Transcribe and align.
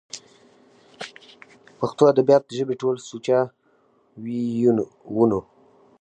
پښتو 1.79 2.03
ادبيات 2.13 2.43
د 2.45 2.51
ژبې 2.59 2.75
ټول 2.81 2.95
سوچه 3.09 3.39
وييونو 4.23 5.39